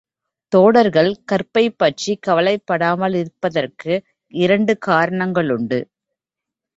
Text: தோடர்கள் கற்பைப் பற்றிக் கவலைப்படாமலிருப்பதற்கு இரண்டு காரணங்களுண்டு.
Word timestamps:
தோடர்கள் 0.51 1.15
கற்பைப் 1.25 1.75
பற்றிக் 1.77 2.23
கவலைப்படாமலிருப்பதற்கு 2.27 3.93
இரண்டு 4.33 4.77
காரணங்களுண்டு. 4.87 5.79